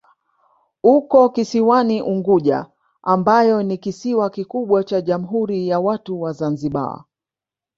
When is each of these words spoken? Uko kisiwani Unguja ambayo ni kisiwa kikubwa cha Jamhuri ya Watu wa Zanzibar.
Uko 0.83 1.29
kisiwani 1.29 2.01
Unguja 2.01 2.65
ambayo 3.03 3.63
ni 3.63 3.77
kisiwa 3.77 4.29
kikubwa 4.29 4.83
cha 4.83 5.01
Jamhuri 5.01 5.67
ya 5.67 5.79
Watu 5.79 6.21
wa 6.21 6.31
Zanzibar. 6.31 7.03